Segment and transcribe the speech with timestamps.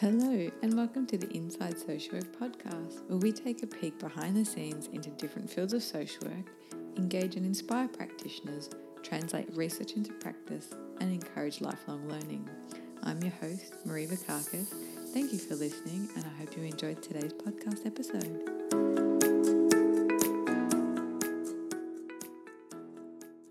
[0.00, 4.34] Hello, and welcome to the Inside Social Work podcast, where we take a peek behind
[4.34, 6.46] the scenes into different fields of social work,
[6.96, 8.70] engage and inspire practitioners,
[9.02, 10.68] translate research into practice,
[11.02, 12.48] and encourage lifelong learning.
[13.02, 14.68] I'm your host, Marie Vakakis.
[15.12, 18.70] Thank you for listening, and I hope you enjoyed today's podcast episode.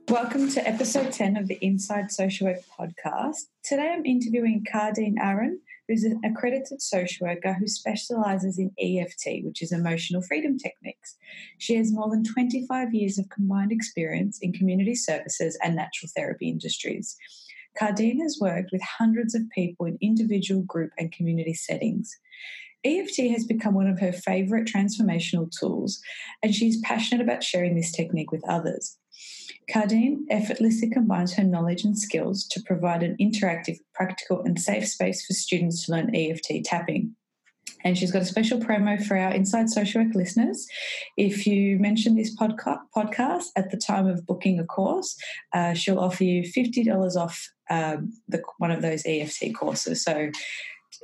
[0.10, 3.50] Welcome to episode 10 of the Inside Social Work podcast.
[3.62, 5.58] Today I'm interviewing Khadine Aharon,
[5.90, 11.18] who's an accredited social worker who specializes in EFT, which is emotional freedom techniques.
[11.58, 16.48] She has more than 25 years of combined experience in community services and natural therapy
[16.48, 17.18] industries.
[17.82, 22.16] Khadine has worked with hundreds of people in individual, group, and community settings.
[22.86, 26.00] EFT has become one of her favorite transformational tools,
[26.44, 28.99] and she's passionate about sharing this technique with others.
[29.70, 35.26] Khadine effortlessly combines her knowledge and skills to provide an interactive, practical, and safe space
[35.26, 37.16] for students to learn EFT tapping.
[37.84, 40.68] And she's got a special promo for our Inside Social Work listeners.
[41.18, 45.16] If you mention this podca- podcast at the time of booking a course,
[45.54, 50.04] uh, she'll offer you $50 off um, the, one of those EFT courses.
[50.04, 50.30] So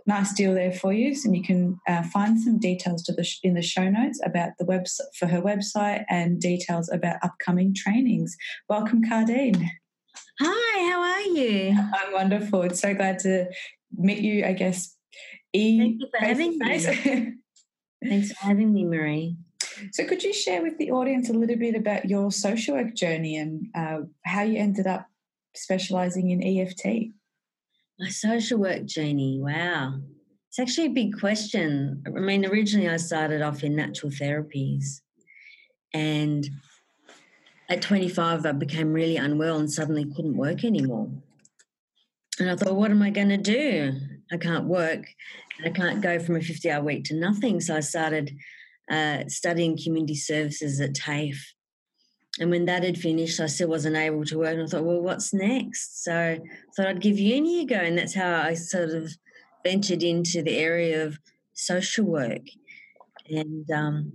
[0.06, 1.16] nice deal there for you.
[1.24, 4.52] And you can uh, find some details to the sh- in the show notes about
[4.60, 8.36] the website for her website and details about upcoming trainings.
[8.70, 9.68] Welcome, Khadine.
[10.42, 11.78] Hi, how are you?
[11.78, 12.64] I'm wonderful.
[12.64, 13.48] It's so glad to
[13.96, 14.46] meet you.
[14.46, 14.96] I guess.
[15.54, 17.34] E- Thank you for having me.
[18.10, 19.38] Thanks for having me, Marie.
[19.92, 23.38] So, could you share with the audience a little bit about your social work journey
[23.38, 25.08] and uh, how you ended up
[25.56, 27.12] specializing in EFT?
[28.00, 30.00] My social work journey, wow.
[30.50, 32.04] It's actually a big question.
[32.06, 35.02] I mean, originally I started off in natural therapies,
[35.94, 36.48] and
[37.70, 41.10] at 25, I became really unwell and suddenly couldn't work anymore.
[42.40, 43.94] And I thought, what am I going to do?
[44.32, 45.06] I can't work.
[45.64, 47.62] I can't go from a 50 hour week to nothing.
[47.62, 48.36] So I started
[48.92, 51.55] uh, studying community services at TAFE
[52.40, 54.54] and when that had finished, I still wasn't able to work.
[54.54, 56.04] And I thought, well, what's next?
[56.04, 56.40] So I
[56.76, 57.76] thought I'd give uni a go.
[57.76, 59.12] And that's how I sort of
[59.64, 61.18] ventured into the area of
[61.54, 62.42] social work.
[63.30, 64.14] And um,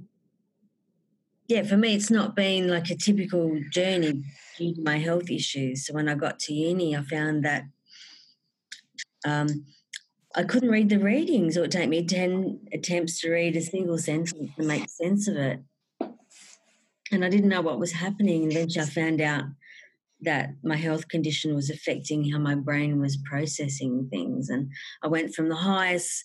[1.49, 4.23] yeah, for me, it's not been like a typical journey
[4.59, 5.87] due to my health issues.
[5.87, 7.65] So when I got to uni, I found that
[9.25, 9.65] um,
[10.37, 11.57] I couldn't read the readings.
[11.57, 15.37] It would take me 10 attempts to read a single sentence to make sense of
[15.37, 15.61] it
[17.13, 18.45] and I didn't know what was happening.
[18.45, 19.45] And eventually I found out
[20.23, 24.49] that my health condition was affecting how my brain was processing things.
[24.49, 24.71] And
[25.03, 26.23] I went from the highest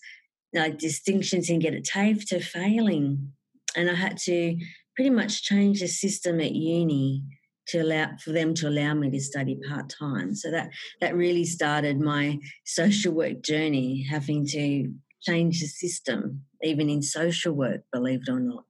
[0.54, 3.32] like, distinctions in get a TAFE to failing.
[3.74, 4.58] And I had to
[4.94, 7.24] pretty much change the system at uni
[7.68, 10.34] to allow for them to allow me to study part time.
[10.34, 10.70] So that
[11.00, 14.92] that really started my social work journey, having to
[15.22, 18.65] change the system, even in social work, believe it or not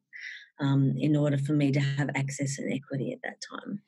[0.61, 3.81] um, in order for me to have access and equity at that time.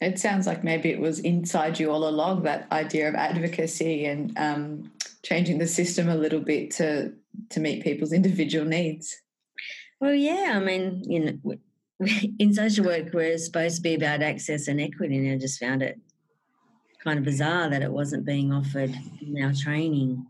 [0.00, 4.36] It sounds like maybe it was inside you all along that idea of advocacy and
[4.38, 4.90] um,
[5.22, 7.12] changing the system a little bit to
[7.50, 9.20] to meet people's individual needs.
[10.00, 11.56] Well, yeah, I mean, you know,
[12.38, 15.82] in social work, we're supposed to be about access and equity, and I just found
[15.82, 16.00] it
[17.04, 20.26] kind of bizarre that it wasn't being offered in our training.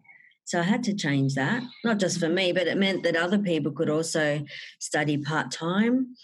[0.50, 3.38] So I had to change that, not just for me, but it meant that other
[3.38, 4.44] people could also
[4.81, 6.16] study part time,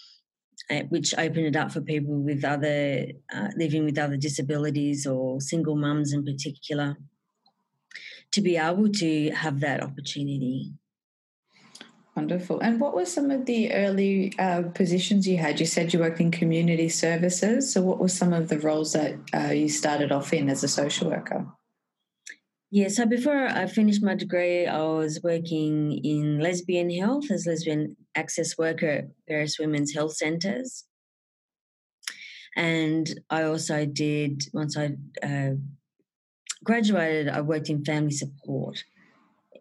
[0.69, 5.39] eh, which opened it up for people with other uh, living with other disabilities or
[5.39, 6.97] single mums in particular
[8.33, 10.73] to be able to have that opportunity.
[12.13, 12.59] Wonderful.
[12.59, 15.57] And what were some of the early uh, positions you had?
[15.61, 17.71] You said you worked in community services.
[17.71, 20.67] So, what were some of the roles that uh, you started off in as a
[20.67, 21.47] social worker?
[22.69, 27.95] Yeah, so before I finished my degree, I was working in lesbian health as lesbian
[28.13, 30.83] access worker at various women's health centres.
[32.57, 35.51] And I also did, once I uh,
[36.63, 38.83] graduated, I worked in family support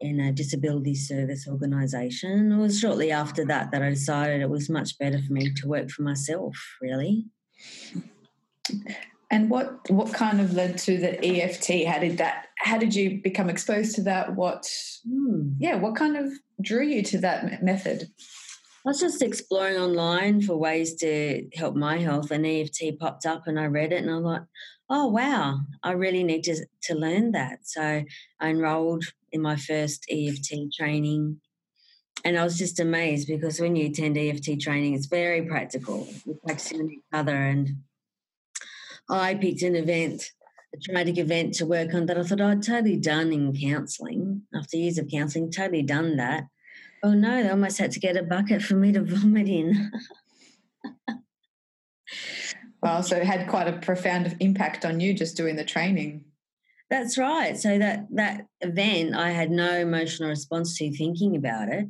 [0.00, 2.50] in a disability service organisation.
[2.50, 5.68] It was shortly after that that I decided it was much better for me to
[5.68, 7.26] work for myself, really.
[9.30, 11.86] And what what kind of led to the EFT?
[11.86, 12.46] How did that?
[12.58, 14.36] How did you become exposed to that?
[14.36, 14.70] What?
[15.08, 16.30] Hmm, yeah, what kind of
[16.62, 18.04] drew you to that method?
[18.04, 23.48] I was just exploring online for ways to help my health, and EFT popped up,
[23.48, 24.46] and I read it, and I thought,
[24.88, 27.66] oh wow, I really need to to learn that.
[27.66, 28.04] So
[28.40, 31.40] I enrolled in my first EFT training,
[32.24, 36.06] and I was just amazed because when you attend EFT training, it's very practical.
[36.24, 37.70] You're practicing with each other and
[39.08, 40.32] I picked an event
[40.74, 44.76] a traumatic event to work on that I thought I'd totally done in counselling after
[44.76, 46.44] years of counselling, totally done that.
[47.02, 49.92] Oh no, they almost had to get a bucket for me to vomit in.
[52.82, 56.24] Well, so it had quite a profound impact on you just doing the training.
[56.88, 57.56] That's right.
[57.56, 61.88] So that that event, I had no emotional response to thinking about it.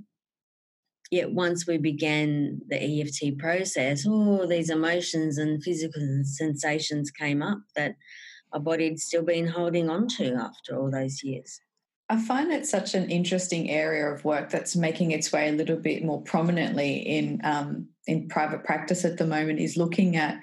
[1.10, 7.58] Yet once we began the EFT process, all these emotions and physical sensations came up
[7.76, 7.94] that
[8.52, 11.60] our body had still been holding on to after all those years.
[12.08, 15.76] I find it such an interesting area of work that's making its way a little
[15.76, 19.58] bit more prominently in um, in private practice at the moment.
[19.58, 20.38] Is looking at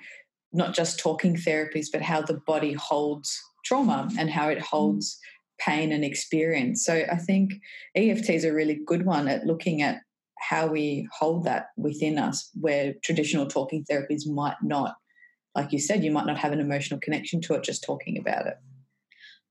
[0.52, 5.18] not just talking therapies, but how the body holds trauma and how it holds
[5.60, 6.84] pain and experience.
[6.84, 7.54] So I think
[7.96, 10.02] EFT is a really good one at looking at
[10.50, 14.96] how we hold that within us, where traditional talking therapies might not.
[15.56, 18.48] Like you said, you might not have an emotional connection to it just talking about
[18.48, 18.58] it.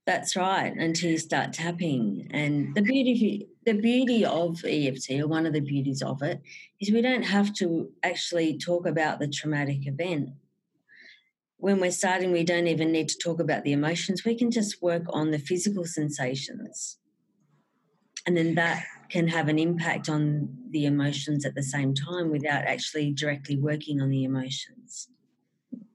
[0.05, 2.29] That's right, until you start tapping.
[2.33, 6.41] And the beauty the beauty of EFT, or one of the beauties of it,
[6.81, 10.31] is we don't have to actually talk about the traumatic event
[11.63, 14.25] when we're starting, we don't even need to talk about the emotions.
[14.25, 16.99] We can just work on the physical sensations.
[18.27, 22.65] And then that can have an impact on the emotions at the same time without
[22.65, 25.09] actually directly working on the emotions.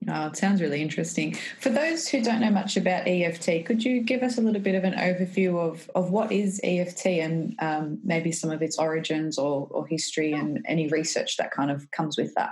[0.08, 1.36] Oh, it sounds really interesting.
[1.58, 4.76] For those who don't know much about EFT, could you give us a little bit
[4.76, 9.36] of an overview of, of what is EFT and um, maybe some of its origins
[9.36, 12.50] or, or history and any research that kind of comes with that?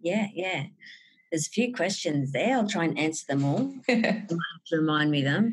[0.00, 0.64] Yeah, yeah.
[1.30, 2.56] There's a few questions there.
[2.56, 3.74] I'll try and answer them all.
[3.86, 4.38] to
[4.72, 5.52] remind me them.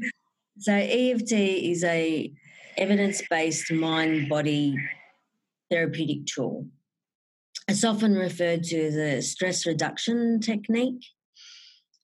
[0.58, 2.34] So EFT is a
[2.78, 4.76] evidence-based mind-body
[5.70, 6.68] therapeutic tool.
[7.68, 11.04] It's often referred to as a stress reduction technique.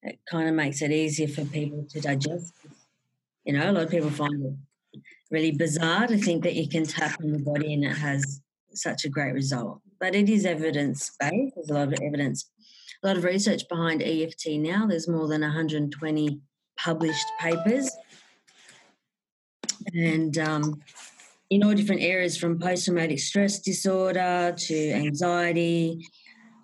[0.01, 2.53] It kind of makes it easier for people to digest.
[3.45, 4.57] You know, a lot of people find
[4.93, 4.99] it
[5.31, 8.41] really bizarre to think that you can tap on the body and it has
[8.73, 9.79] such a great result.
[9.99, 11.55] But it is evidence based.
[11.55, 12.49] There's a lot of evidence
[13.03, 14.85] a lot of research behind EFT now.
[14.87, 16.39] There's more than 120
[16.77, 17.91] published papers.
[19.93, 20.81] And um,
[21.49, 25.99] in all different areas from post traumatic stress disorder to anxiety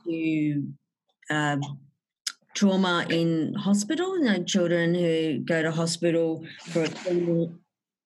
[0.06, 0.64] to
[1.30, 1.58] uh,
[2.56, 4.18] trauma in hospital.
[4.18, 7.50] You know, children who go to hospital for a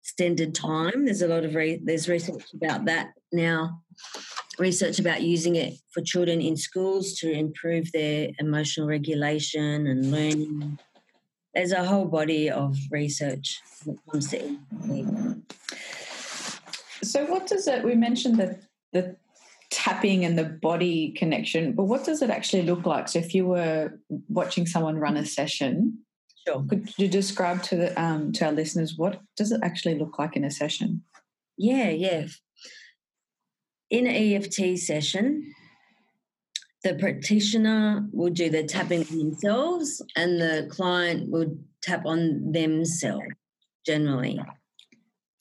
[0.03, 1.05] extended time.
[1.05, 3.83] There's a lot of re- there's research about that now
[4.59, 10.79] research about using it for children in schools to improve their emotional regulation and learning.
[11.55, 14.57] There's a whole body of research when it comes to
[17.03, 17.85] So, what does it?
[17.85, 18.59] We mentioned the
[18.93, 19.17] the
[19.71, 23.09] tapping and the body connection, but what does it actually look like?
[23.09, 25.99] So, if you were watching someone run a session,
[26.47, 30.19] sure, could you describe to the um, to our listeners what does it actually look
[30.19, 31.03] like in a session?
[31.59, 32.27] Yeah, yeah
[33.93, 35.55] in an EFT session,
[36.83, 43.27] the practitioner will do the tapping themselves and the client will tap on themselves
[43.87, 44.41] generally.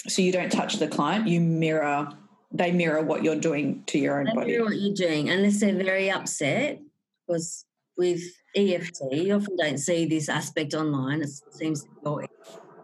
[0.08, 2.10] So you don't touch the client, you mirror,
[2.52, 4.52] they mirror what you're doing to your own they body.
[4.52, 6.80] Mirror what you're doing, unless they're very upset,
[7.28, 7.66] because
[7.98, 8.22] with
[8.56, 11.22] EFT, you often don't see this aspect online.
[11.22, 12.28] It seems you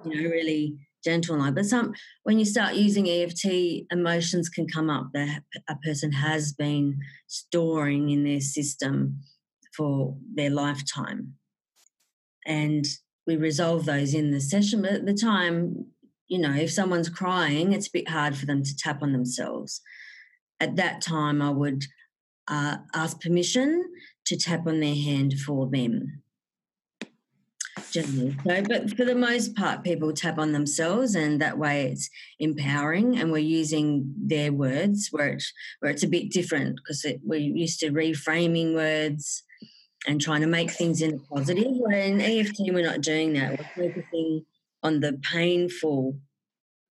[0.06, 0.77] know, really
[1.07, 1.54] gentle line.
[1.54, 1.94] But some
[2.24, 8.09] when you start using EFT, emotions can come up that a person has been storing
[8.09, 9.21] in their system
[9.76, 11.35] for their lifetime.
[12.45, 12.85] And
[13.26, 14.81] we resolve those in the session.
[14.81, 15.85] But at the time,
[16.28, 19.81] you know, if someone's crying, it's a bit hard for them to tap on themselves.
[20.59, 21.83] At that time, I would
[22.47, 23.83] uh, ask permission
[24.26, 26.23] to tap on their hand for them
[28.01, 28.35] generally.
[28.45, 33.18] So, but for the most part, people tap on themselves, and that way it's empowering.
[33.18, 37.80] And we're using their words where it's where it's a bit different because we're used
[37.81, 39.44] to reframing words
[40.07, 41.71] and trying to make things into positive.
[41.77, 43.59] Where in EFT, we're not doing that.
[43.59, 44.45] We're focusing
[44.83, 46.19] on the painful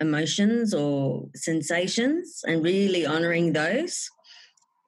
[0.01, 4.11] emotions or sensations and really honoring those.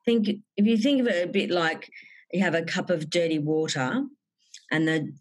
[0.05, 1.91] Think if you think of it a bit like
[2.33, 4.05] you have a cup of dirty water
[4.71, 5.13] and the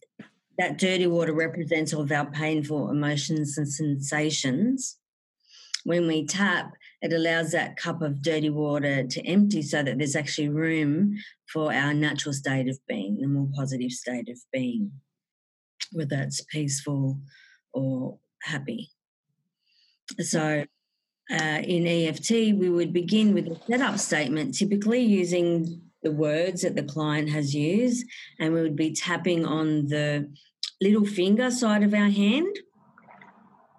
[0.57, 4.97] that dirty water represents all of our painful emotions and sensations.
[5.83, 10.15] When we tap, it allows that cup of dirty water to empty so that there's
[10.15, 11.17] actually room
[11.51, 14.91] for our natural state of being, the more positive state of being,
[15.91, 17.19] whether it's peaceful
[17.71, 18.89] or happy.
[20.19, 20.65] So,
[21.29, 26.75] uh, in EFT, we would begin with a setup statement, typically using the words that
[26.75, 28.05] the client has used,
[28.39, 30.31] and we would be tapping on the
[30.81, 32.55] little finger side of our hand,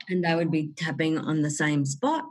[0.08, 2.24] and they would be tapping on the same spot.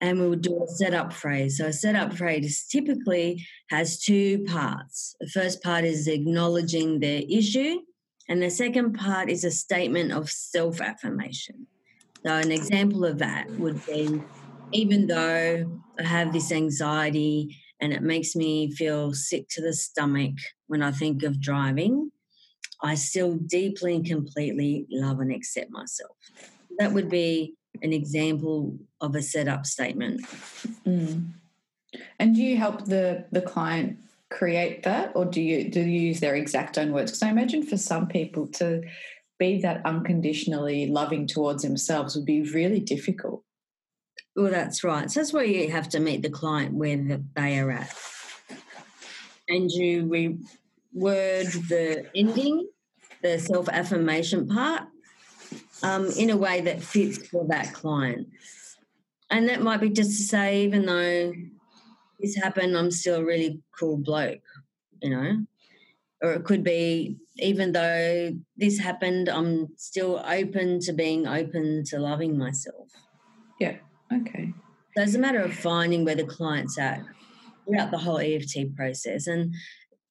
[0.00, 1.58] And we would do a setup phrase.
[1.58, 5.16] So, a setup phrase typically has two parts.
[5.20, 7.80] The first part is acknowledging their issue,
[8.28, 11.66] and the second part is a statement of self affirmation.
[12.24, 14.22] So, an example of that would be
[14.72, 20.34] even though I have this anxiety and it makes me feel sick to the stomach
[20.66, 22.10] when I think of driving,
[22.82, 26.16] I still deeply and completely love and accept myself.
[26.78, 30.22] That would be an example of a setup statement.
[30.86, 31.30] Mm.
[32.18, 33.98] And do you help the the client
[34.30, 37.10] create that, or do you do you use their exact own words?
[37.10, 38.82] Because I imagine for some people to
[39.38, 43.42] be that unconditionally loving towards themselves would be really difficult.
[44.36, 45.10] Well, that's right.
[45.10, 47.94] So that's where you have to meet the client where they are at,
[49.48, 50.38] and you
[50.96, 52.68] reword the ending,
[53.22, 54.84] the self affirmation part,
[55.82, 58.28] um, in a way that fits for that client.
[59.30, 61.32] And that might be just to say, even though
[62.18, 64.40] this happened, I'm still a really cool bloke,
[65.02, 65.44] you know?
[66.22, 71.98] Or it could be, even though this happened, I'm still open to being open to
[71.98, 72.88] loving myself.
[73.60, 73.76] Yeah.
[74.12, 74.52] Okay.
[74.96, 77.04] So it's a matter of finding where the client's at
[77.64, 79.26] throughout the whole EFT process.
[79.26, 79.54] And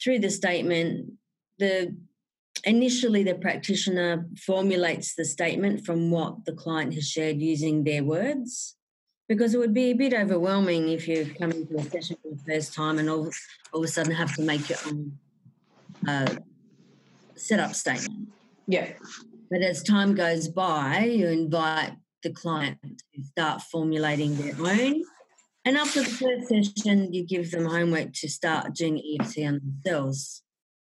[0.02, 1.14] through the statement,
[1.60, 1.96] the
[2.64, 8.76] initially the practitioner formulates the statement from what the client has shared using their words
[9.28, 12.54] because it would be a bit overwhelming if you're coming to a session for the
[12.54, 13.30] first time and all,
[13.74, 15.18] all of a sudden have to make your own
[16.08, 16.36] uh,
[17.36, 18.30] setup statement.
[18.68, 18.94] Yeah.
[19.50, 25.04] But as time goes by, you invite the client to start formulating their own.
[25.68, 26.48] And after the first
[26.78, 30.42] session, you give them homework to start doing EFT on themselves.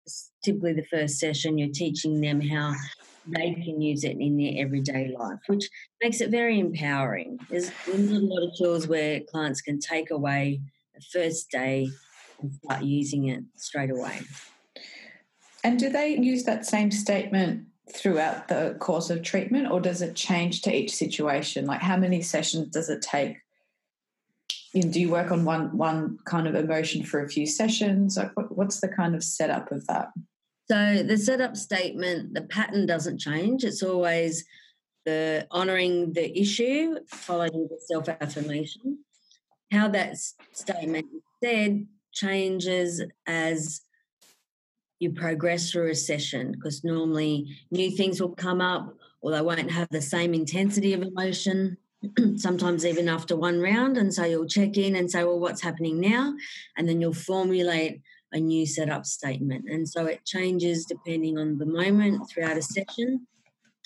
[0.05, 2.75] It's typically, the first session, you're teaching them how
[3.27, 5.69] they can use it in their everyday life, which
[6.01, 7.39] makes it very empowering.
[7.49, 10.61] There's a lot of tools where clients can take away
[10.95, 11.89] the first day
[12.41, 14.21] and start using it straight away.
[15.61, 20.15] And do they use that same statement throughout the course of treatment, or does it
[20.15, 21.65] change to each situation?
[21.65, 23.35] Like, how many sessions does it take?
[24.73, 28.17] You know, do you work on one one kind of emotion for a few sessions?
[28.17, 30.09] Like, what, what's the kind of setup of that?
[30.69, 33.63] So the setup statement, the pattern doesn't change.
[33.63, 34.45] It's always
[35.05, 38.99] the honoring the issue, following the self affirmation.
[39.71, 40.17] How that
[40.53, 43.81] statement is said changes as
[44.99, 49.71] you progress through a session because normally new things will come up or they won't
[49.71, 51.77] have the same intensity of emotion
[52.37, 55.99] sometimes even after one round and so you'll check in and say well what's happening
[55.99, 56.33] now?
[56.77, 58.01] And then you'll formulate
[58.31, 59.65] a new setup statement.
[59.67, 63.27] And so it changes depending on the moment throughout a session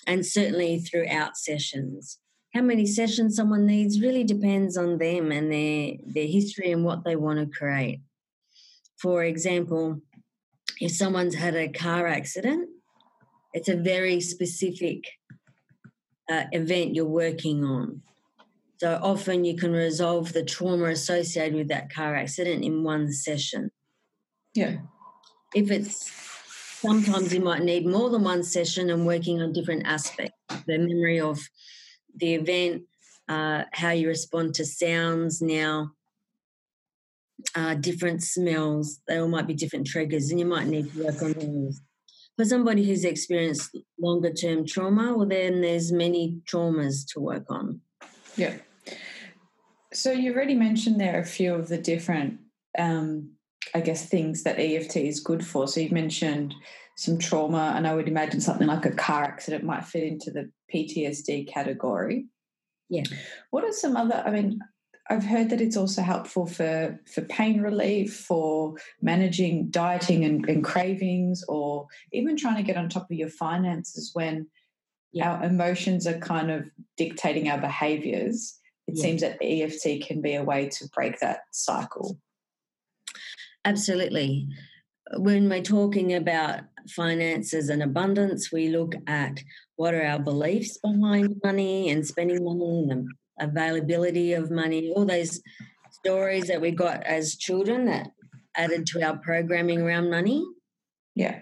[0.06, 2.18] and certainly throughout sessions.
[2.54, 7.04] How many sessions someone needs really depends on them and their their history and what
[7.04, 8.00] they want to create.
[8.96, 10.00] For example
[10.80, 12.68] if someone's had a car accident,
[13.52, 15.04] it's a very specific
[16.30, 18.02] uh, event you're working on.
[18.78, 23.70] So often you can resolve the trauma associated with that car accident in one session.
[24.54, 24.78] Yeah.
[25.54, 26.10] If it's
[26.80, 31.20] sometimes you might need more than one session and working on different aspects the memory
[31.20, 31.40] of
[32.16, 32.82] the event,
[33.28, 35.92] uh, how you respond to sounds now,
[37.54, 39.00] uh, different smells.
[39.08, 41.80] They all might be different triggers, and you might need to work on those.
[42.36, 47.80] For somebody who's experienced longer term trauma, well, then there's many traumas to work on.
[48.36, 48.56] Yeah.
[49.92, 52.40] So you already mentioned there a few of the different,
[52.76, 53.30] um,
[53.72, 55.68] I guess, things that EFT is good for.
[55.68, 56.54] So you've mentioned
[56.96, 60.50] some trauma, and I would imagine something like a car accident might fit into the
[60.72, 62.26] PTSD category.
[62.88, 63.04] Yeah.
[63.50, 64.22] What are some other?
[64.26, 64.58] I mean,
[65.10, 70.64] I've heard that it's also helpful for, for pain relief, for managing dieting and, and
[70.64, 74.46] cravings, or even trying to get on top of your finances when
[75.12, 75.32] yeah.
[75.32, 78.58] our emotions are kind of dictating our behaviors.
[78.86, 79.02] It yeah.
[79.02, 82.18] seems that EFT can be a way to break that cycle.
[83.66, 84.48] Absolutely.
[85.16, 89.42] When we're talking about finances and abundance, we look at
[89.76, 95.40] what are our beliefs behind money and spending money and availability of money, all those
[95.90, 98.08] stories that we got as children that
[98.56, 100.44] added to our programming around money.
[101.14, 101.40] Yeah.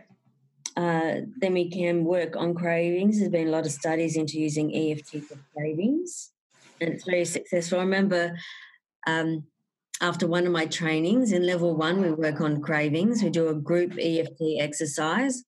[0.76, 3.18] Uh, then we can work on cravings.
[3.18, 6.30] There's been a lot of studies into using EFT for cravings,
[6.80, 7.78] and it's very successful.
[7.78, 8.38] I remember
[9.06, 9.44] um,
[10.00, 13.22] after one of my trainings in level one, we work on cravings.
[13.22, 15.44] We do a group EFT exercise.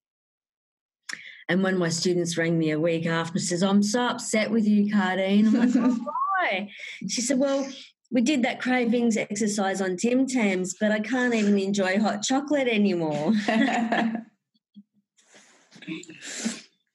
[1.49, 4.51] And one of my students rang me a week after and says, I'm so upset
[4.51, 5.99] with you, Khadine.
[6.45, 6.69] I'm like,
[7.01, 7.09] why?
[7.09, 7.69] She said, Well,
[8.11, 12.69] we did that cravings exercise on Tim Tams, but I can't even enjoy hot chocolate
[12.69, 13.33] anymore.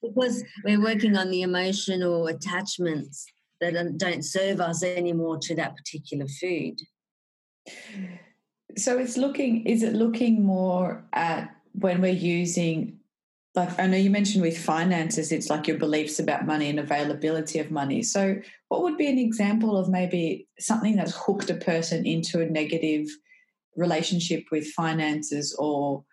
[0.01, 3.25] because we're working on the emotional attachments
[3.62, 6.79] that don't serve us anymore to that particular food.
[8.77, 12.99] So it's looking, is it looking more at when we're using
[13.56, 17.60] like I know you mentioned with finances, it's like your beliefs about money and availability
[17.60, 18.03] of money.
[18.03, 18.38] So,
[18.68, 23.08] what would be an example of maybe something that's hooked a person into a negative
[23.75, 26.03] relationship with finances, or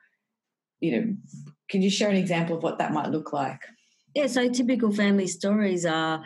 [0.80, 1.16] you know,
[1.68, 3.60] can you share an example of what that might look like?
[4.14, 6.24] Yeah, so typical family stories are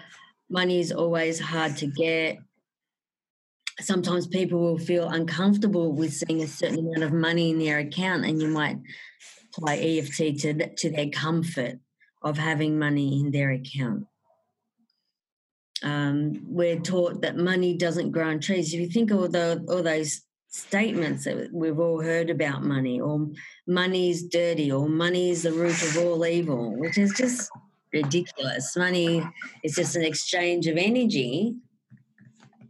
[0.49, 2.39] money is always hard to get.
[3.81, 8.25] Sometimes people will feel uncomfortable with seeing a certain amount of money in their account,
[8.27, 8.79] and you might
[9.57, 11.79] apply EFT to, to their comfort
[12.23, 14.07] of having money in their account.
[15.83, 18.75] Um, we're taught that money doesn't grow on trees.
[18.75, 23.01] If you think of all, the, all those statements that we've all heard about money,
[23.01, 23.29] or
[23.67, 27.51] money is dirty, or money is the root of all evil, which is just
[27.93, 28.77] ridiculous.
[28.77, 29.25] Money
[29.65, 31.55] is just an exchange of energy.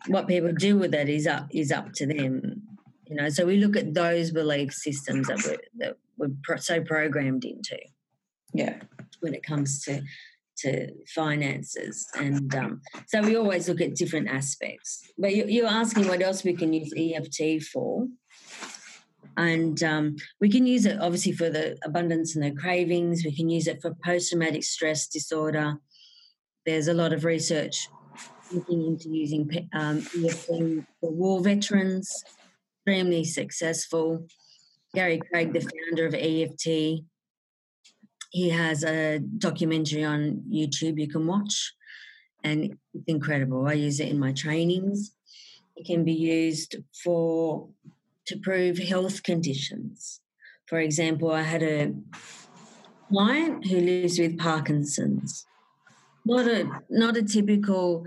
[0.07, 2.63] What people do with it is up is up to them.
[3.11, 6.81] You know, so we look at those belief systems that we're, that we're pro- so
[6.81, 7.77] programmed into.
[8.55, 8.77] Yeah.
[9.19, 10.03] When it comes to
[10.59, 15.03] to finances, and um, so we always look at different aspects.
[15.19, 18.07] But you, you're asking what else we can use EFT for,
[19.37, 23.25] and um, we can use it obviously for the abundance and the cravings.
[23.25, 25.77] We can use it for post traumatic stress disorder.
[26.67, 27.89] There's a lot of research
[28.53, 32.25] looking into using um, EFT for war veterans,
[32.81, 34.27] extremely successful.
[34.95, 37.05] Gary Craig, the founder of EFT,
[38.31, 41.75] he has a documentary on YouTube you can watch,
[42.43, 43.67] and it's incredible.
[43.67, 45.13] I use it in my trainings.
[45.77, 47.69] It can be used for
[48.27, 50.21] to prove health conditions.
[50.67, 51.95] For example, I had a
[53.09, 55.47] client who lives with Parkinson's.
[56.25, 58.07] Not a not a typical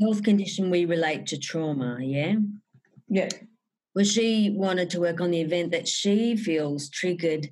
[0.00, 2.36] health condition we relate to trauma, yeah?
[3.08, 3.28] Yeah
[3.92, 7.48] where she wanted to work on the event that she feels triggered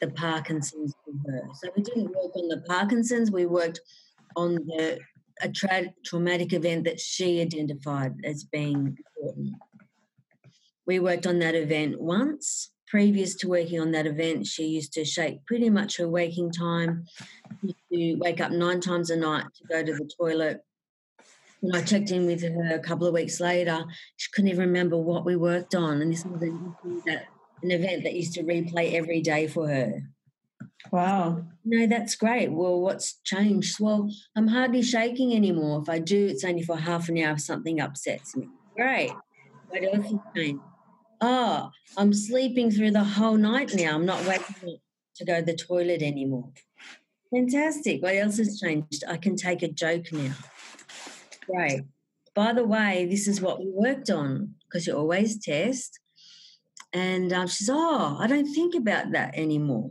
[0.00, 1.42] the Parkinson's for her.
[1.54, 3.80] So we didn't work on the Parkinson's, we worked
[4.36, 4.98] on the
[5.42, 9.54] a tra- traumatic event that she identified as being important.
[10.86, 12.70] We worked on that event once.
[12.88, 17.04] Previous to working on that event, she used to shake pretty much her waking time.
[17.60, 20.64] She used to wake up nine times a night to go to the toilet
[21.60, 23.84] when I checked in with her a couple of weeks later,
[24.16, 26.02] she couldn't even remember what we worked on.
[26.02, 26.74] And this was an
[27.62, 30.00] event that used to replay every day for her.
[30.92, 31.44] Wow.
[31.64, 32.52] No, that's great.
[32.52, 33.80] Well, what's changed?
[33.80, 35.82] Well, I'm hardly shaking anymore.
[35.82, 38.48] If I do, it's only for half an hour if something upsets me.
[38.76, 39.12] Great.
[39.68, 40.62] What else has changed?
[41.20, 43.94] Oh, I'm sleeping through the whole night now.
[43.94, 44.80] I'm not waking up
[45.16, 46.50] to go to the toilet anymore.
[47.34, 48.02] Fantastic.
[48.02, 49.02] What else has changed?
[49.08, 50.34] I can take a joke now
[51.46, 51.82] great.
[52.34, 55.98] By the way, this is what we worked on because you always test.
[56.92, 59.90] And um, she says, Oh, I don't think about that anymore.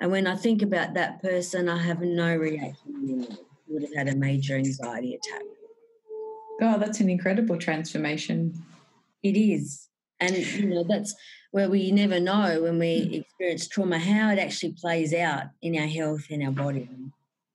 [0.00, 3.38] And when I think about that person, I have no reaction anymore.
[3.66, 5.42] would have had a major anxiety attack.
[6.60, 8.64] Oh, that's an incredible transformation.
[9.22, 9.88] It is.
[10.20, 11.14] And, you know, that's
[11.50, 13.20] where we never know when we mm.
[13.20, 16.88] experience trauma how it actually plays out in our health, in our body.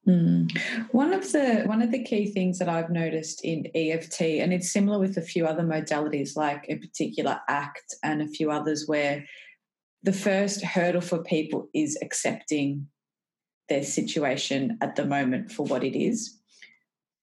[0.07, 0.51] Mm.
[0.91, 4.71] One of the one of the key things that I've noticed in EFT, and it's
[4.71, 9.25] similar with a few other modalities, like in particular ACT and a few others, where
[10.03, 12.87] the first hurdle for people is accepting
[13.69, 16.37] their situation at the moment for what it is.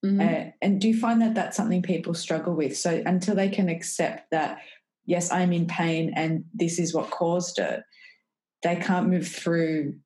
[0.05, 0.21] Mm-hmm.
[0.21, 2.77] Uh, and do you find that that's something people struggle with?
[2.77, 4.61] So until they can accept that,
[5.05, 7.83] yes, I'm in pain and this is what caused it,
[8.63, 9.97] they can't move through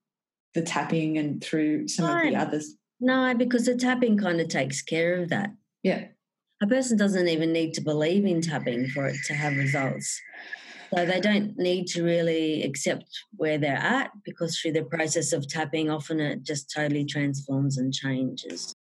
[0.54, 2.76] the tapping and through some no, of the others?
[3.00, 5.50] No, because the tapping kind of takes care of that.
[5.82, 6.06] Yeah.
[6.62, 10.20] A person doesn't even need to believe in tapping for it to have results.
[10.94, 15.48] So they don't need to really accept where they're at because through the process of
[15.48, 18.74] tapping, often it just totally transforms and changes.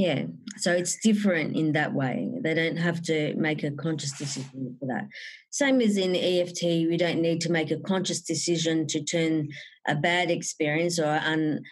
[0.00, 0.22] Yeah,
[0.56, 2.30] so it's different in that way.
[2.40, 5.06] They don't have to make a conscious decision for that.
[5.50, 9.50] Same as in EFT, we don't need to make a conscious decision to turn
[9.86, 11.62] a bad experience or an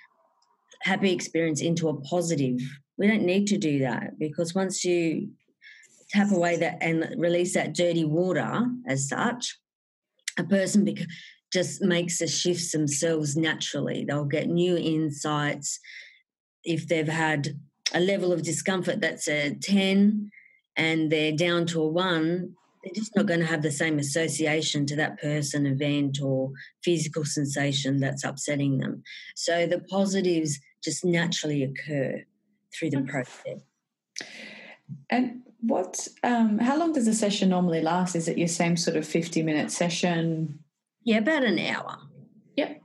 [0.84, 2.58] unhappy experience into a positive.
[2.98, 5.30] We don't need to do that because once you
[6.10, 9.56] tap away that and release that dirty water as such,
[10.38, 11.06] a person bec-
[11.50, 14.04] just makes the shifts themselves naturally.
[14.04, 15.80] They'll get new insights.
[16.62, 17.56] If they've had
[17.92, 20.30] a level of discomfort that's a 10
[20.76, 24.86] and they're down to a one, they're just not going to have the same association
[24.86, 29.02] to that person, event, or physical sensation that's upsetting them.
[29.34, 32.22] So the positives just naturally occur
[32.72, 33.60] through the process.
[35.10, 36.06] And what?
[36.22, 38.14] Um, how long does a session normally last?
[38.14, 40.60] Is it your same sort of fifty-minute session?
[41.04, 41.98] Yeah, about an hour.
[42.56, 42.80] Yep.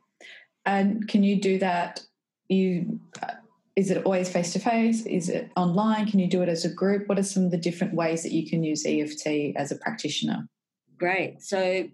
[0.65, 2.03] And can you do that?
[2.47, 3.33] You uh,
[3.75, 5.05] is it always face to face?
[5.05, 6.05] Is it online?
[6.07, 7.07] Can you do it as a group?
[7.07, 10.47] What are some of the different ways that you can use EFT as a practitioner?
[10.97, 11.41] Great.
[11.41, 11.89] So,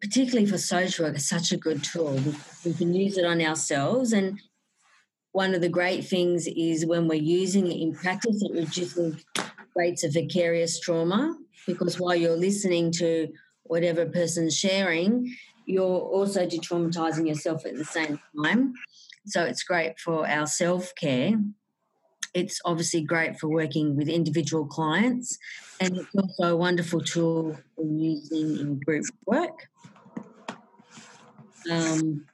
[0.00, 2.18] particularly for social work, it's such a good tool.
[2.64, 4.12] We can use it on ourselves.
[4.12, 4.40] And
[5.32, 9.22] one of the great things is when we're using it in practice, it reduces
[9.76, 13.28] rates of vicarious trauma because while you're listening to
[13.64, 15.34] whatever person's sharing,
[15.66, 18.74] you're also de traumatizing yourself at the same time.
[19.26, 21.32] So it's great for our self care.
[22.34, 25.38] It's obviously great for working with individual clients,
[25.80, 29.68] and it's also a wonderful tool for using in group work.
[31.70, 32.26] Um,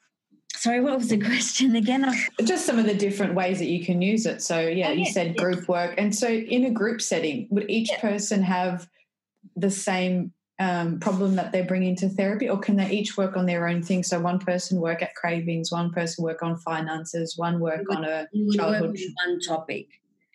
[0.55, 2.11] sorry, what was the question again?
[2.45, 4.43] Just some of the different ways that you can use it.
[4.43, 5.95] So, yeah, oh, you said group work.
[5.99, 8.89] And so, in a group setting, would each person have
[9.55, 13.47] the same um, problem that they're bringing to therapy, or can they each work on
[13.47, 14.03] their own thing?
[14.03, 18.05] So one person work at cravings, one person work on finances, one work would, on
[18.05, 19.89] a childhood one topic.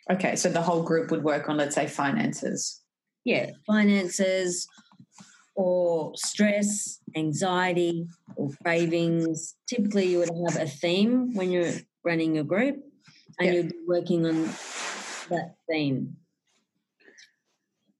[0.10, 2.82] Okay, so the whole group would work on, let's say, finances.
[3.24, 4.68] Yeah, finances,
[5.54, 9.56] or stress, anxiety, or cravings.
[9.68, 12.84] Typically, you would have a theme when you're running a group,
[13.40, 14.46] and you'd be working on
[15.30, 16.18] that theme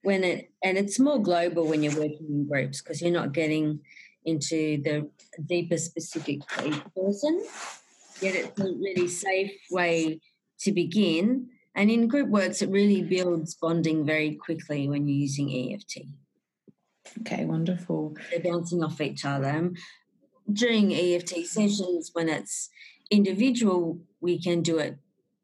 [0.06, 3.80] when it and it's more global when you're working in groups because you're not getting
[4.24, 5.10] into the
[5.44, 7.44] deeper specific person.
[8.20, 10.20] Yet it's a really safe way
[10.60, 11.48] to begin.
[11.74, 16.06] And in group works, it really builds bonding very quickly when you're using EFT.
[17.20, 18.14] Okay, wonderful.
[18.30, 19.72] They're bouncing off each other.
[20.50, 22.70] During EFT sessions, when it's
[23.10, 24.98] individual, we can do it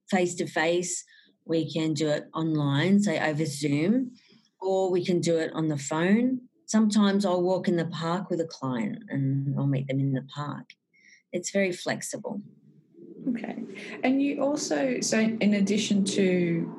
[0.08, 1.04] face to face.
[1.44, 4.12] We can do it online, say over Zoom
[4.62, 6.40] or we can do it on the phone.
[6.66, 10.22] Sometimes I'll walk in the park with a client and I'll meet them in the
[10.34, 10.70] park.
[11.32, 12.40] It's very flexible.
[13.28, 13.62] Okay.
[14.02, 16.74] And you also, so in addition to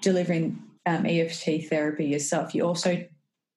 [0.00, 3.04] delivering um, EFT therapy yourself, you also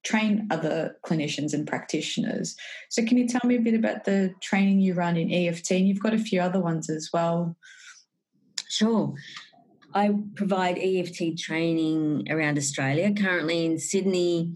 [0.03, 2.55] train other clinicians and practitioners.
[2.89, 5.71] So, can you tell me a bit about the training you run in EFT?
[5.71, 7.55] And you've got a few other ones as well.
[8.69, 9.13] Sure.
[9.93, 14.53] I provide EFT training around Australia, currently in Sydney,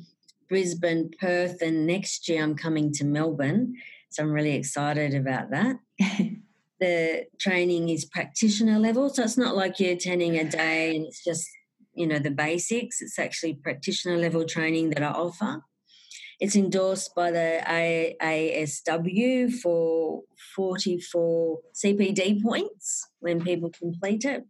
[0.47, 3.73] Brisbane, Perth, and next year I'm coming to Melbourne.
[4.11, 5.77] So I'm really excited about that.
[6.79, 11.23] the training is practitioner level, so it's not like you're attending a day and it's
[11.23, 11.49] just,
[11.95, 13.01] you know, the basics.
[13.01, 15.63] It's actually practitioner level training that I offer.
[16.39, 20.23] It's endorsed by the AASW for
[20.55, 24.43] 44 CPD points when people complete it.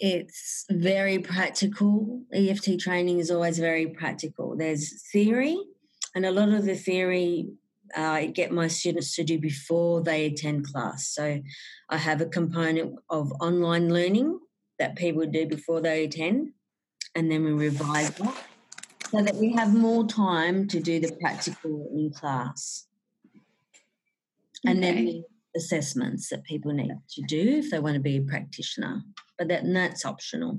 [0.00, 2.22] It's very practical.
[2.32, 4.56] EFT training is always very practical.
[4.56, 5.58] There's theory,
[6.14, 7.50] and a lot of the theory
[7.96, 11.08] uh, I get my students to do before they attend class.
[11.08, 11.42] So
[11.88, 14.38] I have a component of online learning
[14.78, 16.52] that people do before they attend,
[17.14, 18.36] and then we revise that
[19.10, 22.86] so that we have more time to do the practical in class.
[24.64, 25.24] And then the
[25.56, 29.02] assessments that people need to do if they want to be a practitioner
[29.40, 30.58] but that, that's optional.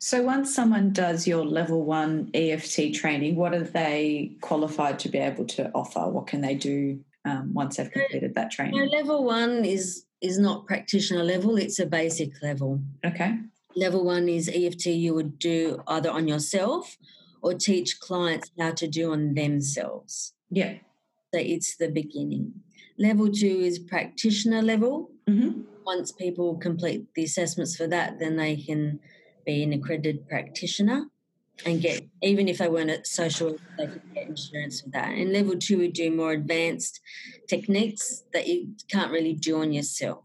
[0.00, 5.18] So once someone does your level one EFT training, what are they qualified to be
[5.18, 6.00] able to offer?
[6.00, 8.74] What can they do um, once they've completed that training?
[8.74, 12.80] So level one is is not practitioner level; it's a basic level.
[13.06, 13.38] Okay.
[13.76, 16.96] Level one is EFT you would do either on yourself
[17.40, 20.34] or teach clients how to do on themselves.
[20.50, 20.78] Yeah.
[21.32, 22.52] So it's the beginning.
[22.98, 25.10] Level two is practitioner level.
[25.28, 25.62] Mm-hmm.
[25.84, 29.00] Once people complete the assessments for that, then they can
[29.46, 31.06] be an accredited practitioner
[31.64, 35.10] and get even if they weren't at social they could get insurance for that.
[35.10, 37.00] And level two would do more advanced
[37.48, 40.24] techniques that you can't really do on yourself.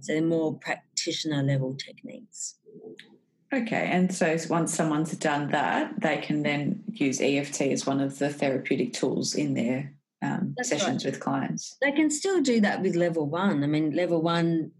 [0.00, 2.56] So they're more practitioner level techniques.
[3.52, 8.18] Okay and so once someone's done that they can then use eft as one of
[8.18, 11.12] the therapeutic tools in their um, sessions right.
[11.12, 11.76] with clients.
[11.80, 13.64] They can still do that with level one.
[13.64, 14.72] I mean, level one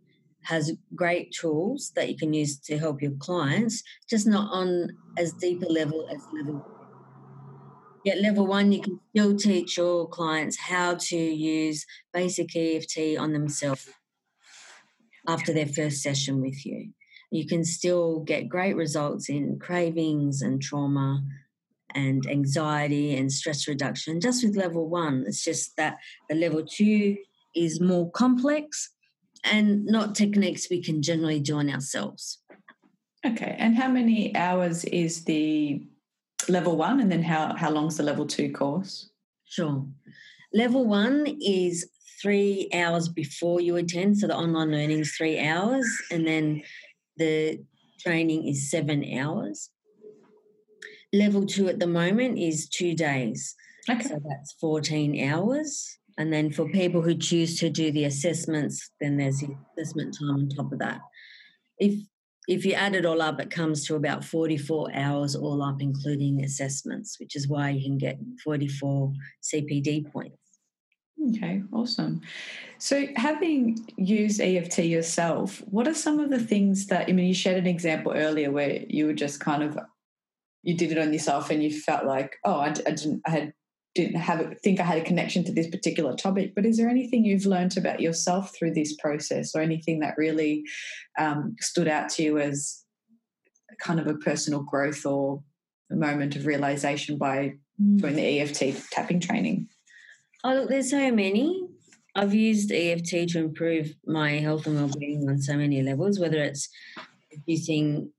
[0.42, 5.33] has great tools that you can use to help your clients, just not on as
[5.35, 6.66] deep a level as level.
[8.05, 13.33] Yet level one, you can still teach your clients how to use basic EFT on
[13.33, 13.90] themselves
[15.29, 16.92] after their first session with you.
[17.31, 21.22] You can still get great results in cravings and trauma
[21.94, 25.24] and anxiety and stress reduction just with level one.
[25.26, 25.96] It's just that
[26.29, 27.16] the level two
[27.55, 28.90] is more complex
[29.44, 32.38] and not techniques we can generally do on ourselves.
[33.24, 33.57] Okay.
[33.59, 35.87] And how many hours is the
[36.48, 37.00] level one?
[37.00, 39.11] And then how, how long is the level two course?
[39.44, 39.85] Sure.
[40.53, 44.18] Level one is three hours before you attend.
[44.18, 45.87] So the online learning is three hours.
[46.11, 46.62] And then
[47.16, 47.61] the
[48.00, 49.70] training is seven hours.
[51.12, 53.55] Level two at the moment is two days.
[53.88, 54.03] Okay.
[54.03, 55.99] So that's 14 hours.
[56.18, 60.35] And then for people who choose to do the assessments, then there's the assessment time
[60.35, 61.01] on top of that.
[61.79, 61.94] If
[62.49, 66.42] if you add it all up, it comes to about 44 hours all up, including
[66.42, 70.37] assessments, which is why you can get 44 CPD points.
[71.29, 72.23] Okay, awesome.
[72.79, 77.29] So, having used EFT yourself, what are some of the things that I mean?
[77.29, 79.79] You shared an example earlier where you were just kind of
[80.62, 83.53] you did it on yourself and you felt like, oh, I, I didn't, I had
[83.94, 86.55] didn't have think I had a connection to this particular topic.
[86.55, 90.64] But is there anything you've learned about yourself through this process, or anything that really
[91.18, 92.85] um, stood out to you as
[93.81, 95.42] kind of a personal growth or
[95.90, 98.01] a moment of realization by mm.
[98.01, 99.68] doing the EFT tapping training?
[100.44, 101.68] Oh, look, there's so many.
[102.14, 106.68] I've used EFT to improve my health and well-being on so many levels, whether it's
[107.33, 108.11] reducing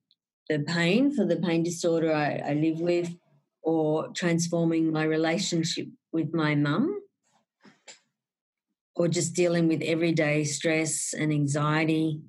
[0.52, 3.16] the pain for the pain disorder I, I live with,
[3.64, 7.00] or transforming my relationship with my mum
[8.96, 12.20] or just dealing with everyday stress and anxiety.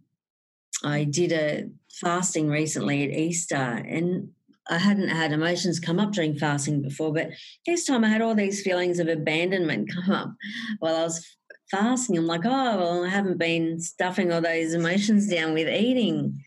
[0.84, 4.28] I did a fasting recently at Easter and
[4.70, 7.30] I hadn't had emotions come up during fasting before, but
[7.66, 10.32] this time I had all these feelings of abandonment come up
[10.78, 11.26] while I was
[11.70, 12.16] fasting.
[12.16, 16.44] I'm like, oh, well, I haven't been stuffing all those emotions down with eating.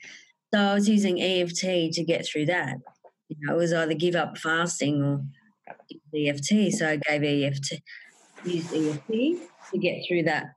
[0.55, 2.77] So I was using EFT to get through that
[3.29, 5.23] you know, it was either give up fasting or
[6.15, 6.71] EFT.
[6.71, 7.81] So I gave EFT,
[8.45, 9.41] used EFT
[9.71, 10.47] to get through that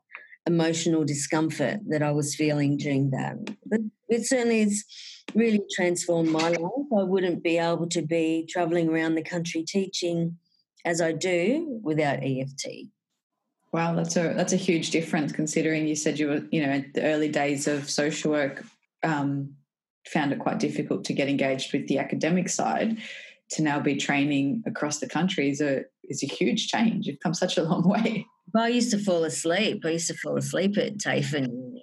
[0.47, 3.37] emotional discomfort that I was feeling during that.
[3.67, 4.85] But it certainly has
[5.35, 6.87] really transformed my life.
[6.97, 10.37] I wouldn't be able to be traveling around the country teaching
[10.85, 12.89] as I do without EFT.
[13.73, 17.03] Wow, that's a that's a huge difference considering you said you were, you know, the
[17.03, 18.65] early days of social work,
[19.03, 19.58] um,
[20.09, 22.99] found it quite difficult to get engaged with the academic side
[23.51, 27.07] to now be training across the country is a is a huge change.
[27.07, 28.27] You've come such a long way.
[28.53, 29.83] Well, I used to fall asleep.
[29.85, 31.79] I used to fall asleep at TAFE and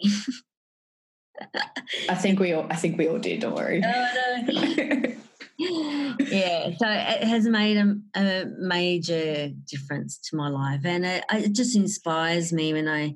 [2.10, 3.82] I think we all I think we all did, don't worry.
[3.84, 5.16] Oh, no.
[5.58, 11.54] yeah, so it has made a, a, major difference to my life, and it, it
[11.54, 13.16] just inspires me when I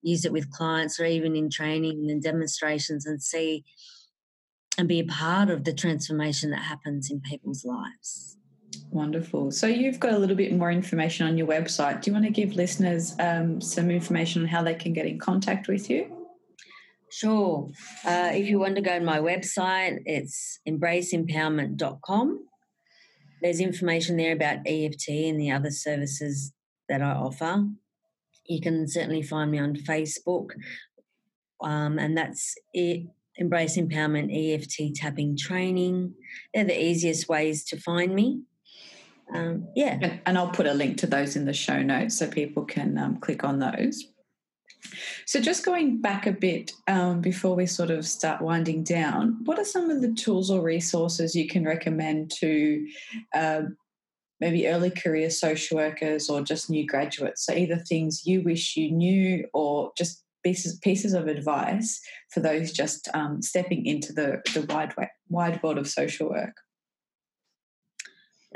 [0.00, 3.64] use it with clients or even in training and demonstrations and see
[4.78, 8.36] and be a part of the transformation that happens in people's lives.
[8.90, 9.50] Wonderful.
[9.50, 12.02] So you've got a little bit more information on your website.
[12.02, 15.18] Do you want to give listeners um, some information on how they can get in
[15.18, 16.24] contact with you?
[17.10, 17.68] Sure.
[18.04, 22.46] Uh, if you want to go to my website, it's embraceempowerment.com.
[23.42, 26.52] There's information there about EFT and the other services
[26.88, 27.66] that I offer.
[28.46, 30.50] You can certainly find me on Facebook,
[31.60, 36.14] um, and that's it Embrace Empowerment EFT tapping training.
[36.52, 38.42] They're the easiest ways to find me.
[39.32, 40.18] Um, yeah.
[40.26, 43.16] And, I'll put a link to those in the show notes so people can um,
[43.18, 44.04] click on those.
[45.26, 49.58] So, just going back a bit um, before we sort of start winding down, what
[49.58, 52.86] are some of the tools or resources you can recommend to
[53.34, 53.62] uh,
[54.40, 57.46] maybe early career social workers or just new graduates?
[57.46, 62.72] So, either things you wish you knew or just pieces pieces of advice for those
[62.72, 64.94] just um, stepping into the the wide
[65.28, 66.56] wide world of social work?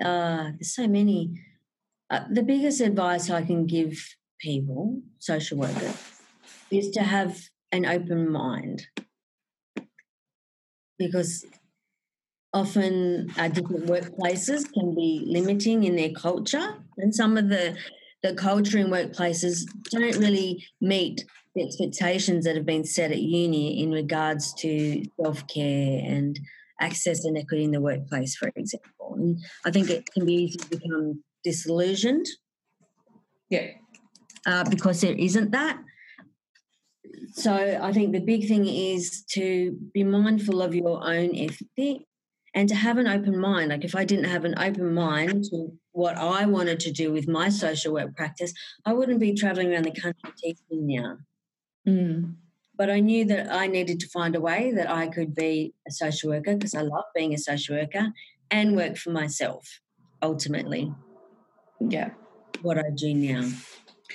[0.01, 1.40] Uh, there's so many.
[2.11, 3.92] Uh, the biggest advice I can give
[4.40, 5.96] people, social workers,
[6.70, 7.38] is to have
[7.72, 8.87] an open mind
[10.98, 11.44] because
[12.55, 17.77] often uh, different workplaces can be limiting in their culture, and some of the
[18.22, 21.24] the culture in workplaces don't really meet
[21.61, 26.38] expectations that have been set at uni in regards to self care and
[26.81, 29.14] access and equity in the workplace, for example.
[29.16, 32.27] And I think it can be easy to become disillusioned.
[33.51, 33.68] Yeah.
[34.47, 35.79] Uh, because there isn't that.
[37.33, 42.03] So I think the big thing is to be mindful of your own ethic
[42.55, 43.71] and to have an open mind.
[43.71, 47.29] Like if I didn't have an open mind to what I wanted to do with
[47.29, 48.53] my social work practice,
[48.85, 51.18] I wouldn't be traveling around the country teaching now.
[51.88, 52.35] Mm.
[52.77, 55.90] But I knew that I needed to find a way that I could be a
[55.90, 58.12] social worker because I love being a social worker
[58.51, 59.81] and work for myself
[60.22, 60.92] ultimately.
[61.81, 62.11] Yeah.
[62.62, 63.48] What I do now.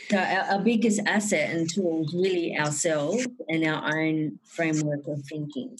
[0.09, 5.21] So our, our biggest asset and tool is really ourselves and our own framework of
[5.29, 5.77] thinking.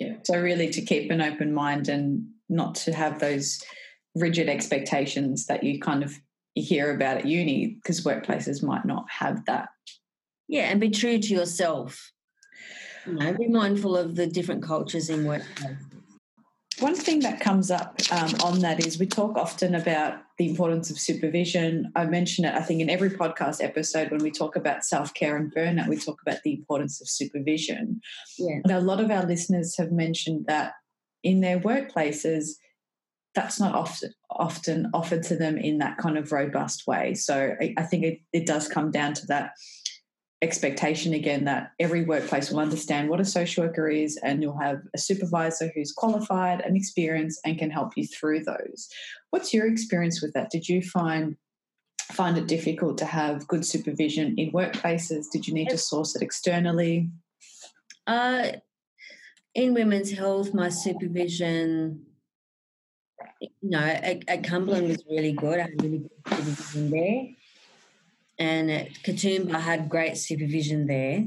[0.00, 0.16] Yeah.
[0.24, 3.62] So really to keep an open mind and not to have those
[4.14, 6.14] rigid expectations that you kind of
[6.54, 9.68] hear about at uni because workplaces might not have that.
[10.48, 12.12] Yeah, and be true to yourself.
[13.06, 15.78] You know, be mindful of the different cultures in workplaces.
[16.78, 20.90] One thing that comes up um, on that is we talk often about the importance
[20.90, 21.90] of supervision.
[21.96, 25.36] I mention it, I think, in every podcast episode when we talk about self care
[25.36, 28.00] and burnout, we talk about the importance of supervision.
[28.38, 28.58] Yeah.
[28.62, 30.72] And a lot of our listeners have mentioned that
[31.22, 32.50] in their workplaces,
[33.34, 37.14] that's not often often offered to them in that kind of robust way.
[37.14, 39.52] So I, I think it, it does come down to that
[40.42, 44.82] expectation again that every workplace will understand what a social worker is and you'll have
[44.94, 48.88] a supervisor who's qualified and experienced and can help you through those.
[49.30, 50.50] What's your experience with that?
[50.50, 51.36] Did you find
[52.12, 55.24] find it difficult to have good supervision in workplaces?
[55.32, 57.10] Did you need to source it externally?
[58.06, 58.52] Uh,
[59.54, 62.04] in women's health my supervision
[63.40, 65.58] you know at, at cumberland was really good.
[65.58, 67.26] I had really good supervision there
[68.38, 71.24] and at Katoomba had great supervision there.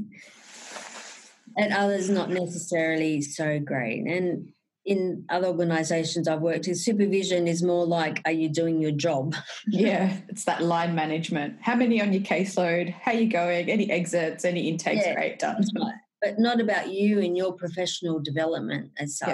[1.57, 4.05] At others, not necessarily so great.
[4.05, 4.53] And
[4.85, 9.35] in other organisations I've worked in, supervision is more like, are you doing your job?
[9.67, 11.57] Yeah, it's that line management.
[11.61, 12.93] How many on your caseload?
[12.93, 13.69] How you going?
[13.69, 14.45] Any exits?
[14.45, 15.05] Any intakes?
[15.05, 15.63] Yeah, Great, done.
[15.75, 15.93] Right.
[16.21, 19.29] But not about you and your professional development as such.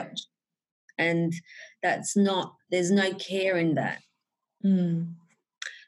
[0.97, 1.05] Yeah.
[1.05, 1.33] And
[1.81, 3.99] that's not, there's no care in that.
[4.65, 5.13] Mm.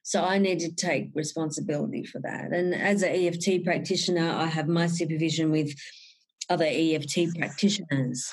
[0.08, 2.54] So I need to take responsibility for that.
[2.54, 5.76] And as an EFT practitioner, I have my supervision with
[6.50, 8.32] other EFT practitioners.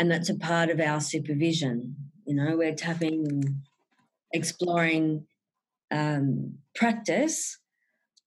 [0.00, 1.94] And that's a part of our supervision.
[2.26, 3.62] You know, we're tapping
[4.32, 5.28] exploring
[5.92, 7.56] um, practice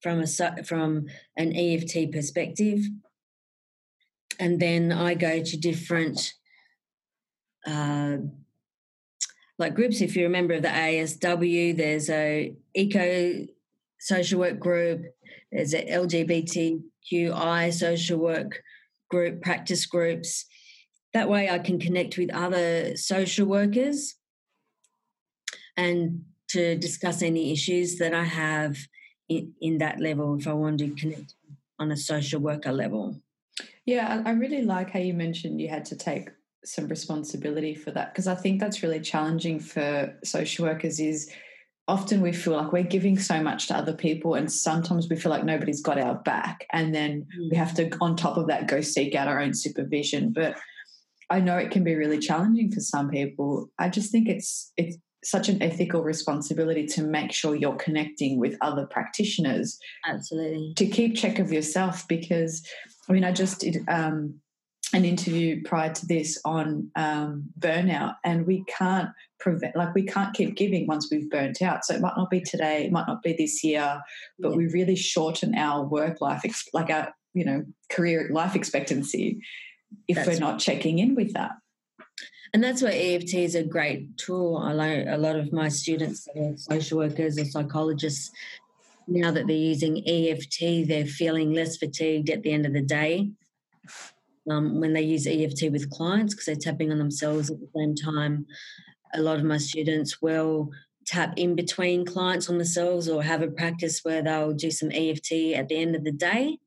[0.02, 1.04] from a from
[1.36, 2.80] an EFT perspective,
[4.40, 6.32] and then I go to different
[7.66, 8.16] uh,
[9.58, 10.00] like groups.
[10.00, 13.46] If you're a member of the ASW, there's a eco
[13.98, 15.04] social work group,
[15.50, 18.62] there's a LGBTQI social work
[19.10, 20.46] group, practice groups.
[21.14, 24.14] That way I can connect with other social workers
[25.76, 28.76] and to discuss any issues that I have
[29.28, 31.34] in, in that level if I want to connect
[31.78, 33.20] on a social worker level.
[33.86, 36.30] Yeah, I really like how you mentioned you had to take
[36.64, 41.30] some responsibility for that because I think that's really challenging for social workers is
[41.86, 45.30] often we feel like we're giving so much to other people and sometimes we feel
[45.30, 48.80] like nobody's got our back and then we have to on top of that go
[48.80, 50.32] seek out our own supervision.
[50.32, 50.56] But
[51.30, 53.70] I know it can be really challenging for some people.
[53.78, 58.56] I just think it's it's such an ethical responsibility to make sure you're connecting with
[58.60, 60.74] other practitioners absolutely.
[60.76, 62.64] to keep check of yourself because
[63.08, 64.40] I mean I just did um,
[64.94, 70.34] an interview prior to this on um, burnout, and we can't prevent, like, we can't
[70.34, 71.84] keep giving once we've burnt out.
[71.84, 74.00] So it might not be today, it might not be this year,
[74.38, 74.56] but yeah.
[74.56, 79.40] we really shorten our work life, like our, you know, career life expectancy
[80.06, 81.52] if that's we're not checking in with that.
[82.54, 84.56] And that's why EFT is a great tool.
[84.56, 88.30] I know a lot of my students that are social workers or psychologists
[89.06, 93.30] now that they're using EFT, they're feeling less fatigued at the end of the day
[94.50, 97.94] um, when they use EFT with clients because they're tapping on themselves at the same
[97.94, 98.46] time.
[99.14, 100.70] A lot of my students will
[101.06, 105.54] tap in between clients on themselves or have a practice where they'll do some EFT
[105.54, 106.58] at the end of the day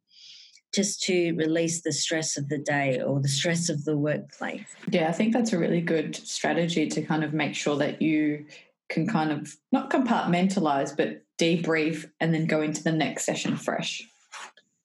[0.74, 4.64] just to release the stress of the day or the stress of the workplace.
[4.90, 8.46] Yeah, I think that's a really good strategy to kind of make sure that you
[8.90, 14.02] can kind of not compartmentalize, but debrief and then go into the next session fresh.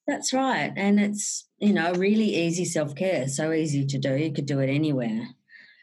[0.07, 0.73] That's right.
[0.75, 4.15] And it's, you know, really easy self care, so easy to do.
[4.15, 5.27] You could do it anywhere.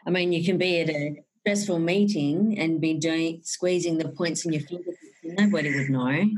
[0.07, 4.45] I mean, you can be at a stressful meeting and be doing squeezing the points
[4.45, 4.97] in your fingers.
[5.25, 6.31] nobody would know.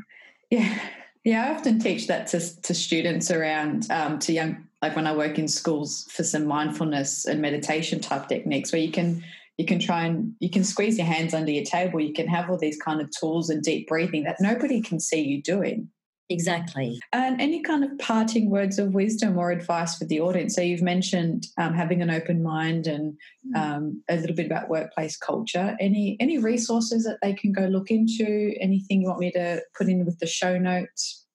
[0.51, 0.78] Yeah.
[1.24, 5.16] Yeah, I often teach that to, to students around um, to young, like when I
[5.16, 9.24] work in schools for some mindfulness and meditation type techniques where you can
[9.59, 11.99] you can try and you can squeeze your hands under your table.
[11.99, 15.20] You can have all these kind of tools and deep breathing that nobody can see
[15.20, 15.89] you doing
[16.28, 16.98] Exactly.
[17.12, 20.56] And any kind of parting words of wisdom or advice for the audience?
[20.56, 23.16] So you've mentioned um, having an open mind and
[23.54, 23.56] mm.
[23.56, 25.76] um, a little bit about workplace culture.
[25.78, 28.54] Any any resources that they can go look into?
[28.60, 31.26] Anything you want me to put in with the show notes?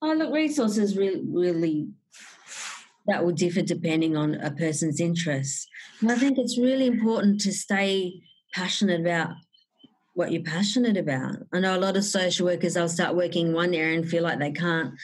[0.00, 1.88] Oh, look, resources really, really
[3.06, 5.66] that will differ depending on a person's interests.
[6.00, 8.20] And I think it's really important to stay
[8.52, 9.30] passionate about
[10.16, 11.36] what you're passionate about.
[11.52, 14.38] I know a lot of social workers, they'll start working one area and feel like
[14.38, 14.94] they can't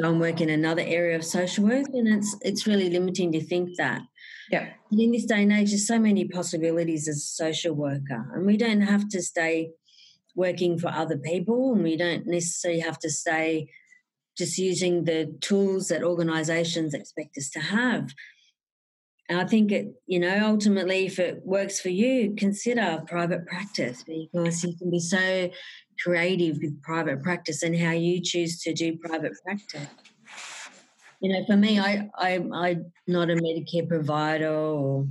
[0.00, 1.86] go and work in another area of social work.
[1.92, 4.00] And it's it's really limiting to think that.
[4.50, 4.70] Yeah.
[4.90, 8.30] And in this day and age, there's so many possibilities as a social worker.
[8.34, 9.72] And we don't have to stay
[10.34, 13.68] working for other people and we don't necessarily have to stay
[14.38, 18.08] just using the tools that organizations expect us to have.
[19.30, 24.02] And I think it, you know, ultimately, if it works for you, consider private practice
[24.02, 25.48] because you can be so
[26.02, 29.86] creative with private practice and how you choose to do private practice.
[31.20, 35.06] You know, for me, I, I I'm not a Medicare provider or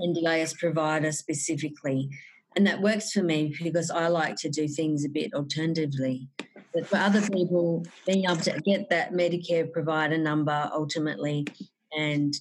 [0.00, 2.10] NDIS provider specifically,
[2.54, 6.28] and that works for me because I like to do things a bit alternatively.
[6.72, 11.44] But for other people, being able to get that Medicare provider number ultimately
[11.92, 12.32] and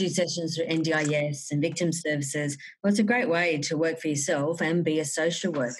[0.00, 2.58] do sessions through NDIS and victim services.
[2.82, 5.76] Well, it's a great way to work for yourself and be a social worker.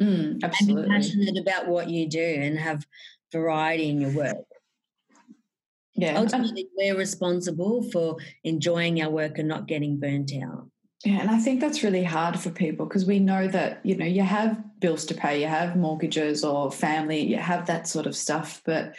[0.00, 0.82] Mm, absolutely.
[0.82, 2.86] And be passionate about what you do and have
[3.32, 4.36] variety in your work.
[5.94, 6.18] Yeah.
[6.18, 10.68] Ultimately, we're responsible for enjoying our work and not getting burnt out.
[11.04, 14.04] Yeah, and I think that's really hard for people because we know that, you know,
[14.04, 18.14] you have bills to pay, you have mortgages or family, you have that sort of
[18.14, 18.94] stuff, but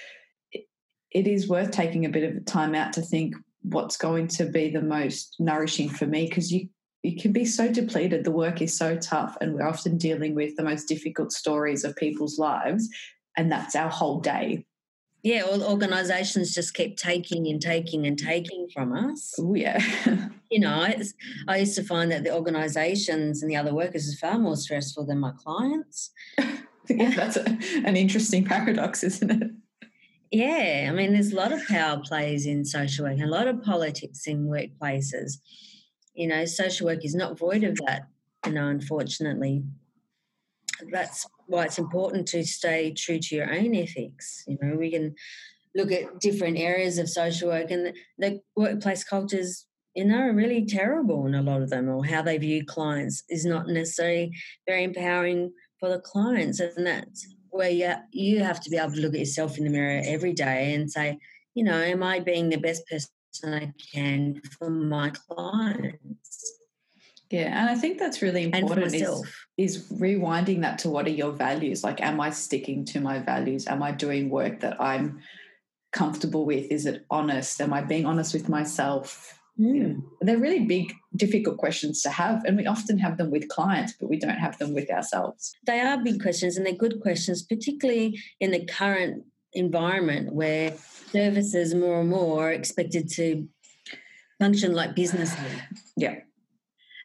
[0.51, 0.65] it,
[1.11, 4.69] it is worth taking a bit of time out to think, what's going to be
[4.69, 6.67] the most nourishing for me because you
[7.03, 10.55] you can be so depleted the work is so tough and we're often dealing with
[10.55, 12.87] the most difficult stories of people's lives
[13.37, 14.65] and that's our whole day.
[15.23, 19.33] Yeah all organizations just keep taking and taking and taking from us.
[19.39, 19.79] Oh yeah.
[20.51, 20.85] You know
[21.47, 25.05] i used to find that the organizations and the other workers is far more stressful
[25.05, 26.11] than my clients.
[26.89, 27.45] Yeah, that's a,
[27.85, 29.51] an interesting paradox isn't it
[30.31, 33.47] yeah, I mean, there's a lot of power plays in social work, and a lot
[33.47, 35.33] of politics in workplaces.
[36.13, 38.07] You know, social work is not void of that.
[38.45, 39.63] You know, unfortunately,
[40.89, 44.45] that's why it's important to stay true to your own ethics.
[44.47, 45.15] You know, we can
[45.75, 50.33] look at different areas of social work, and the, the workplace cultures, you know, are
[50.33, 54.31] really terrible in a lot of them, or how they view clients is not necessarily
[54.65, 59.01] very empowering for the clients, and that's where you, you have to be able to
[59.01, 61.19] look at yourself in the mirror every day and say,
[61.53, 63.09] you know, am I being the best person
[63.45, 66.57] I can for my clients?
[67.29, 69.23] Yeah, and I think that's really important is,
[69.57, 71.81] is rewinding that to what are your values?
[71.81, 73.67] Like, am I sticking to my values?
[73.67, 75.21] Am I doing work that I'm
[75.93, 76.69] comfortable with?
[76.69, 77.61] Is it honest?
[77.61, 79.40] Am I being honest with myself?
[79.59, 80.03] Mm.
[80.21, 84.09] They're really big, difficult questions to have, and we often have them with clients, but
[84.09, 85.53] we don't have them with ourselves.
[85.67, 89.23] They are big questions, and they're good questions, particularly in the current
[89.53, 90.75] environment where
[91.11, 93.47] services more and more are expected to
[94.39, 95.37] function like businesses.
[95.97, 96.19] Yeah.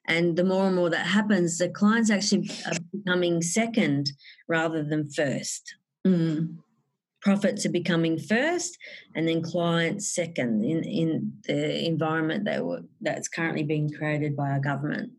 [0.09, 4.13] And the more and more that happens, the clients actually are becoming second
[4.49, 5.75] rather than first.
[6.07, 6.59] Mm
[7.27, 8.79] profits are becoming first
[9.17, 14.49] and then clients second in, in the environment that were, that's currently being created by
[14.49, 15.11] our government.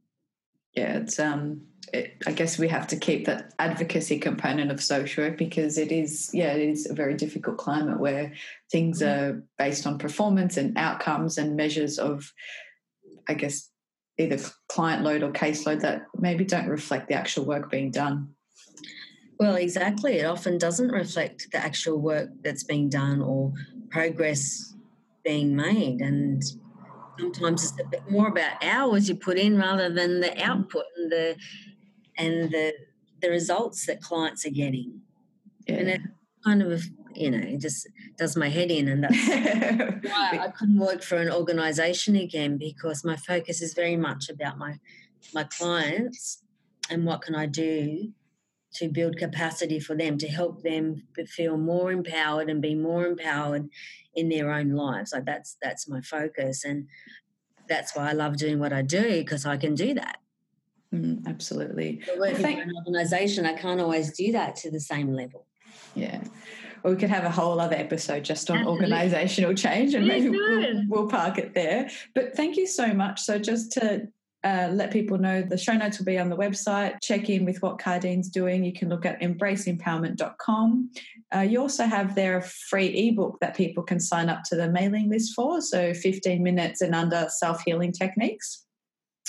[0.73, 5.25] Yeah, it's um it, I guess we have to keep that advocacy component of social
[5.25, 8.33] work because it is, yeah, it is a very difficult climate where
[8.71, 12.31] things are based on performance and outcomes and measures of,
[13.27, 13.69] I guess,
[14.17, 14.39] either
[14.69, 18.33] client load or caseload that maybe don't reflect the actual work being done.
[19.39, 20.17] Well, exactly.
[20.19, 23.53] It often doesn't reflect the actual work that's being done or
[23.89, 24.73] progress
[25.23, 26.01] being made.
[26.01, 26.43] And
[27.19, 30.51] sometimes it's a bit more about hours you put in rather than the mm-hmm.
[30.51, 31.35] output and the
[32.17, 32.73] and the
[33.21, 35.01] the results that clients are getting.
[35.67, 35.75] Yeah.
[35.75, 36.01] And it
[36.43, 36.83] kind of
[37.13, 39.27] you know, it just does my head in and that's
[40.07, 44.57] why I couldn't work for an organization again because my focus is very much about
[44.57, 44.79] my
[45.33, 46.43] my clients
[46.89, 48.13] and what can I do
[48.73, 53.69] to build capacity for them to help them feel more empowered and be more empowered
[54.15, 56.87] in their own lives like that's that's my focus and
[57.69, 60.17] that's why i love doing what i do because i can do that.
[60.93, 62.01] Mm, absolutely.
[62.05, 65.45] But working well, for an organization i can't always do that to the same level.
[65.95, 66.23] Yeah.
[66.83, 70.83] Well, we could have a whole other episode just on organizational change and maybe we'll,
[70.87, 71.89] we'll park it there.
[72.13, 73.21] But thank you so much.
[73.21, 74.07] So just to
[74.43, 76.95] uh, let people know the show notes will be on the website.
[77.01, 78.63] Check in with what Khadine's doing.
[78.63, 80.91] You can look at embraceempowerment.com.
[81.35, 84.69] Uh, you also have there a free ebook that people can sign up to the
[84.69, 85.61] mailing list for.
[85.61, 88.63] So 15 minutes and under self healing techniques.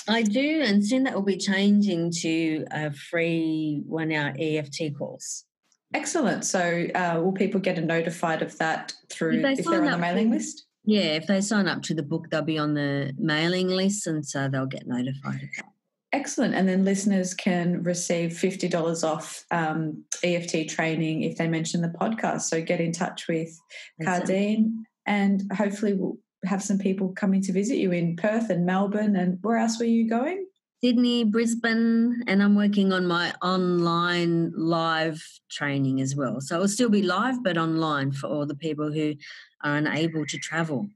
[0.07, 5.45] I do, and soon that will be changing to a free one hour EFT course.
[5.93, 6.45] Excellent.
[6.45, 9.97] So, uh, will people get notified of that through if, they if they're on the
[9.97, 10.65] mailing list?
[10.85, 14.25] Yeah, if they sign up to the book, they'll be on the mailing list, and
[14.25, 15.65] so they'll get notified of that.
[16.11, 16.55] Excellent.
[16.55, 22.41] And then listeners can receive $50 off um, EFT training if they mention the podcast.
[22.41, 23.55] So get in touch with
[24.01, 24.71] Khadine
[25.05, 29.15] and hopefully we'll have some people coming to visit you in Perth and Melbourne.
[29.15, 30.47] And where else were you going?
[30.81, 35.21] Sydney, Brisbane, and I'm working on my online live
[35.51, 36.39] training as well.
[36.39, 39.15] So it'll still be live, but online for all the people who
[39.61, 40.87] are unable to travel.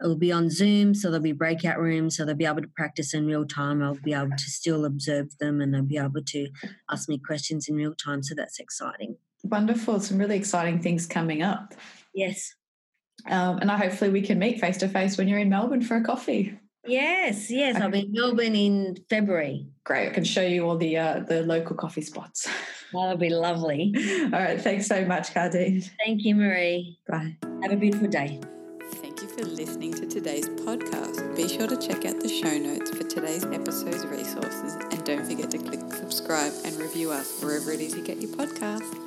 [0.00, 3.14] It'll be on Zoom, so there'll be breakout rooms, so they'll be able to practice
[3.14, 3.82] in real time.
[3.82, 6.48] I'll be able to still observe them and they'll be able to
[6.88, 8.22] ask me questions in real time.
[8.22, 9.16] So that's exciting.
[9.42, 9.98] Wonderful.
[9.98, 11.74] Some really exciting things coming up.
[12.14, 12.54] Yes.
[13.28, 15.96] Um, and I hopefully we can meet face to face when you're in Melbourne for
[15.96, 16.60] a coffee.
[16.86, 17.80] Yes, yes.
[17.80, 19.66] I'll be in Melbourne in February.
[19.84, 22.48] Great, I can show you all the uh, the local coffee spots.
[22.92, 23.92] That'll be lovely.
[24.24, 25.88] all right, thanks so much, Khadine.
[26.04, 26.98] Thank you, Marie.
[27.08, 27.36] Bye.
[27.62, 28.40] Have a beautiful day.
[28.94, 31.36] Thank you for listening to today's podcast.
[31.36, 35.50] Be sure to check out the show notes for today's episode's resources and don't forget
[35.50, 39.05] to click subscribe and review us wherever it is you get your podcast.